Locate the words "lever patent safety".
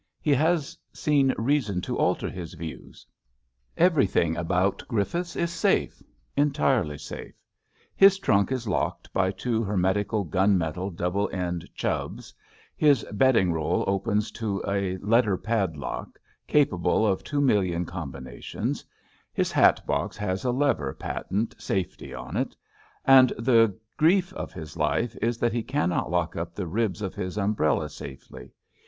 20.51-22.11